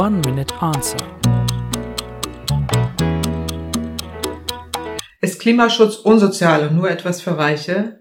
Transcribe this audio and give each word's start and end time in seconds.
One 0.00 0.22
Minute 0.24 0.54
Answer. 0.58 0.96
Ist 5.20 5.38
Klimaschutz 5.38 5.96
unsozial 5.96 6.68
und 6.68 6.76
nur 6.76 6.90
etwas 6.90 7.20
für 7.20 7.36
Reiche? 7.36 8.00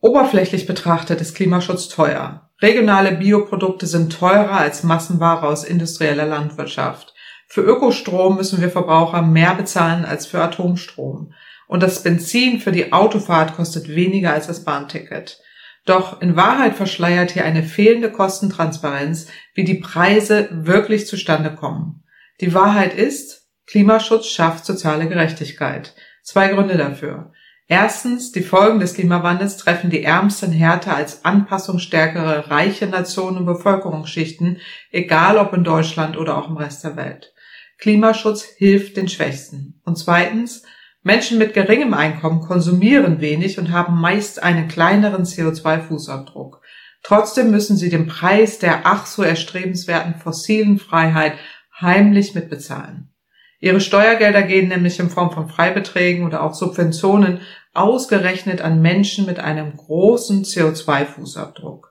Oberflächlich 0.00 0.66
betrachtet 0.66 1.20
ist 1.20 1.36
Klimaschutz 1.36 1.88
teuer. 1.88 2.50
Regionale 2.60 3.12
Bioprodukte 3.12 3.86
sind 3.86 4.12
teurer 4.12 4.58
als 4.58 4.82
Massenware 4.82 5.46
aus 5.46 5.62
industrieller 5.62 6.26
Landwirtschaft. 6.26 7.14
Für 7.46 7.62
Ökostrom 7.62 8.36
müssen 8.36 8.60
wir 8.60 8.70
Verbraucher 8.70 9.22
mehr 9.22 9.54
bezahlen 9.54 10.04
als 10.04 10.26
für 10.26 10.42
Atomstrom. 10.42 11.32
Und 11.68 11.84
das 11.84 12.02
Benzin 12.02 12.58
für 12.58 12.72
die 12.72 12.92
Autofahrt 12.92 13.54
kostet 13.54 13.88
weniger 13.88 14.32
als 14.32 14.48
das 14.48 14.64
Bahnticket. 14.64 15.38
Doch 15.84 16.22
in 16.22 16.36
Wahrheit 16.36 16.74
verschleiert 16.76 17.32
hier 17.32 17.44
eine 17.44 17.62
fehlende 17.62 18.10
Kostentransparenz, 18.10 19.28
wie 19.54 19.64
die 19.64 19.74
Preise 19.74 20.48
wirklich 20.50 21.06
zustande 21.06 21.54
kommen. 21.54 22.04
Die 22.40 22.54
Wahrheit 22.54 22.94
ist, 22.94 23.48
Klimaschutz 23.66 24.26
schafft 24.26 24.64
soziale 24.64 25.08
Gerechtigkeit. 25.08 25.94
Zwei 26.22 26.48
Gründe 26.48 26.76
dafür. 26.76 27.32
Erstens, 27.66 28.32
die 28.32 28.42
Folgen 28.42 28.78
des 28.78 28.94
Klimawandels 28.94 29.56
treffen 29.56 29.88
die 29.88 30.02
ärmsten 30.02 30.52
härter 30.52 30.96
als 30.96 31.24
anpassungsstärkere 31.24 32.50
reiche 32.50 32.86
Nationen 32.86 33.38
und 33.38 33.46
Bevölkerungsschichten, 33.46 34.58
egal 34.90 35.38
ob 35.38 35.54
in 35.54 35.64
Deutschland 35.64 36.18
oder 36.18 36.36
auch 36.36 36.48
im 36.48 36.58
Rest 36.58 36.84
der 36.84 36.96
Welt. 36.96 37.32
Klimaschutz 37.78 38.44
hilft 38.56 38.96
den 38.96 39.08
Schwächsten. 39.08 39.80
Und 39.84 39.96
zweitens, 39.96 40.62
Menschen 41.04 41.36
mit 41.38 41.52
geringem 41.52 41.92
Einkommen 41.92 42.40
konsumieren 42.40 43.20
wenig 43.20 43.58
und 43.58 43.70
haben 43.70 44.00
meist 44.00 44.42
einen 44.42 44.68
kleineren 44.68 45.24
CO2-Fußabdruck. 45.24 46.60
Trotzdem 47.02 47.50
müssen 47.50 47.76
sie 47.76 47.90
den 47.90 48.06
Preis 48.06 48.58
der 48.58 48.86
ach 48.86 49.04
so 49.04 49.22
erstrebenswerten 49.22 50.14
fossilen 50.14 50.78
Freiheit 50.78 51.34
heimlich 51.78 52.34
mitbezahlen. 52.34 53.14
Ihre 53.60 53.82
Steuergelder 53.82 54.42
gehen 54.42 54.68
nämlich 54.68 54.98
in 54.98 55.10
Form 55.10 55.30
von 55.30 55.48
Freibeträgen 55.48 56.24
oder 56.24 56.42
auch 56.42 56.54
Subventionen 56.54 57.42
ausgerechnet 57.74 58.62
an 58.62 58.80
Menschen 58.80 59.26
mit 59.26 59.38
einem 59.38 59.76
großen 59.76 60.44
CO2-Fußabdruck. 60.44 61.88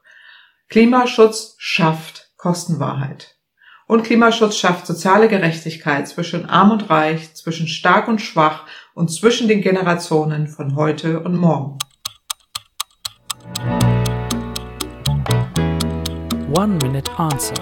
Klimaschutz 0.70 1.56
schafft 1.60 2.32
Kostenwahrheit. 2.38 3.36
Und 3.88 4.04
Klimaschutz 4.04 4.58
schafft 4.58 4.88
soziale 4.88 5.28
Gerechtigkeit 5.28 6.08
zwischen 6.08 6.46
arm 6.46 6.72
und 6.72 6.90
reich, 6.90 7.34
zwischen 7.36 7.68
stark 7.68 8.08
und 8.08 8.22
schwach 8.22 8.66
und 8.94 9.10
zwischen 9.10 9.48
den 9.48 9.62
Generationen 9.62 10.48
von 10.48 10.76
heute 10.76 11.20
und 11.20 11.36
morgen. 11.36 11.78
One 16.56 16.78
Minute 16.82 17.12
Answer. 17.18 17.56